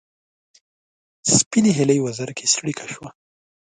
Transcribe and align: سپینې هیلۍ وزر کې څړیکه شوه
سپینې 1.35 1.71
هیلۍ 1.77 1.99
وزر 2.01 2.29
کې 2.37 2.45
څړیکه 2.53 2.85
شوه 2.93 3.09